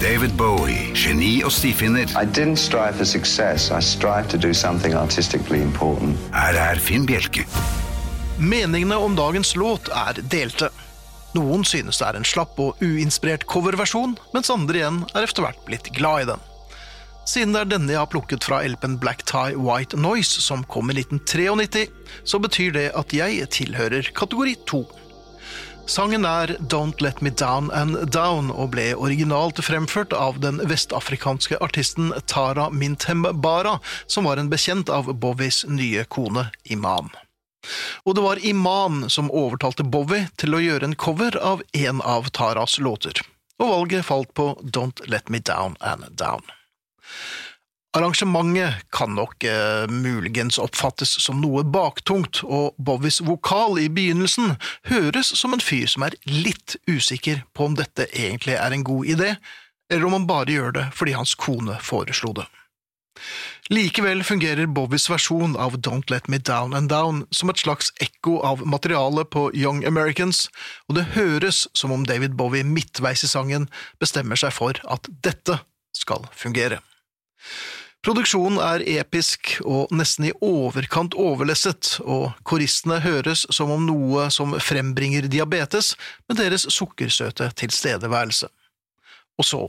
[0.00, 2.08] David Bowie, geni og stifinner.
[2.18, 3.70] I didn't strive for success.
[3.70, 6.18] I strived to do something artistically important.
[6.34, 7.44] Her er Finn Bjelke.
[8.38, 10.72] Meningene om dagens låt er delte.
[11.34, 15.62] Noen synes det er en slapp og uinspirert coverversjon, mens andre igjen er etter hvert
[15.68, 16.42] blitt glad i den.
[17.24, 20.90] Siden det er denne jeg har plukket fra LP-en Black Tie White Noise, som kom
[20.90, 21.86] i 1993,
[22.26, 24.82] så betyr det at jeg tilhører kategori 2.
[25.86, 31.58] Sangen er Don't Let Me Down and Down og ble originalt fremført av den vestafrikanske
[31.60, 37.12] artisten Tara Mintembara, som var en bekjent av Bowies nye kone Iman.
[38.04, 42.32] Og det var Iman som overtalte Bowie til å gjøre en cover av en av
[42.32, 43.20] Taras låter,
[43.60, 46.48] og valget falt på Don't Let Me Down and Down.
[47.94, 54.56] Arrangementet kan nok eh, muligens oppfattes som noe baktungt, og Bowies vokal i begynnelsen
[54.90, 59.06] høres som en fyr som er litt usikker på om dette egentlig er en god
[59.14, 59.28] idé,
[59.92, 62.48] eller om han bare gjør det fordi hans kone foreslo det.
[63.70, 68.40] Likevel fungerer Bowies versjon av Don't Let Me Down and Down som et slags ekko
[68.42, 70.48] av materialet på Young Americans,
[70.90, 73.70] og det høres som om David Bowie midtveis i sangen
[74.02, 75.60] bestemmer seg for at dette
[75.94, 76.82] skal fungere.
[78.04, 84.52] Produksjonen er episk og nesten i overkant overlesset, og koristene høres som om noe som
[84.60, 85.94] frembringer diabetes
[86.28, 88.50] med deres sukkersøte tilstedeværelse.
[89.40, 89.62] Og så,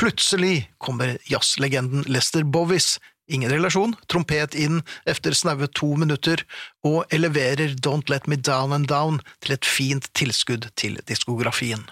[0.00, 2.94] plutselig kommer jazzlegenden Lester Bowies,
[3.28, 6.40] ingen relasjon, trompet inn efter snaue to minutter,
[6.80, 11.84] og eleverer Don't Let Me Down and Down til et fint tilskudd til diskografien.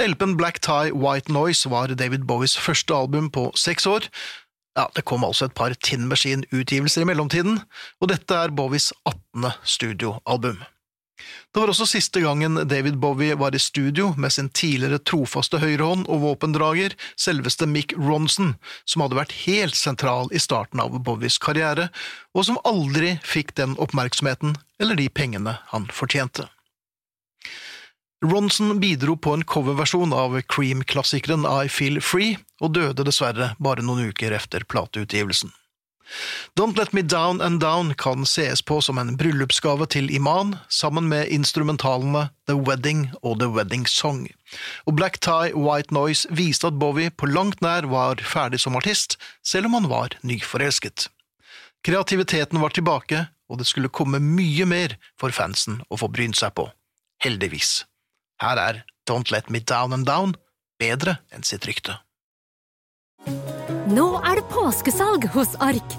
[0.00, 4.08] LP-en Black Tie White Noise var David Bowies første album på seks år,
[4.76, 7.60] ja, Det kom altså et par Tin Machine-utgivelser i mellomtiden,
[8.00, 9.52] og dette er Bowies 18.
[9.64, 10.64] studioalbum.
[11.16, 16.04] Det var også siste gangen David Bowie var i studio med sin tidligere trofaste høyrehånd
[16.12, 18.52] og våpendrager, selveste Mick Ronson,
[18.84, 21.88] som hadde vært helt sentral i starten av Bowies karriere,
[22.36, 26.50] og som aldri fikk den oppmerksomheten eller de pengene han fortjente.
[28.24, 34.08] Ronson bidro på en coverversjon av Cream-klassikeren I Feel Free, og døde dessverre bare noen
[34.08, 35.52] uker etter plateutgivelsen.
[36.56, 41.10] Don't Let Me Down and Down kan sees på som en bryllupsgave til Iman, sammen
[41.10, 44.22] med instrumentalene The Wedding og The Wedding Song,
[44.86, 49.18] og Black Tie White Noise viste at Bowie på langt nær var ferdig som artist,
[49.44, 51.10] selv om han var nyforelsket.
[51.84, 56.56] Kreativiteten var tilbake, og det skulle komme mye mer for fansen å få brynt seg
[56.56, 56.70] på.
[57.22, 57.82] Heldigvis.
[58.42, 60.34] Her er Don't Let Me Down and Down
[60.80, 61.96] bedre enn sitt rykte.
[63.88, 65.96] Nå er det påskesalg hos Ark!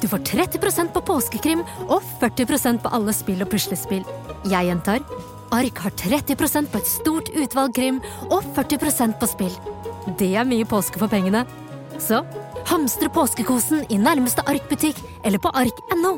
[0.00, 4.06] Du får 30% på påskekrim og 40% på alle spill og puslespill.
[4.48, 5.02] Jeg gjentar
[5.52, 7.98] Ark har 30% på et stort utvalg krim
[8.30, 9.56] og 40% på spill.
[10.16, 11.42] Det er mye påske for pengene.
[12.00, 12.22] Så
[12.70, 16.14] hamstre påskekosen i nærmeste Ark-butikk eller på ark.no.